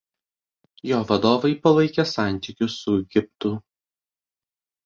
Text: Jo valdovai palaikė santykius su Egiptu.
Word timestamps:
Jo 0.91 1.01
valdovai 1.11 1.51
palaikė 1.67 2.07
santykius 2.13 2.79
su 2.85 2.97
Egiptu. 3.03 3.55